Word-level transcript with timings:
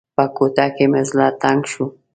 په 0.15 0.23
کوټه 0.35 0.65
کې 0.75 0.85
مې 0.91 1.01
زړه 1.09 1.27
تنګ 1.41 1.61
شو. 1.71 1.85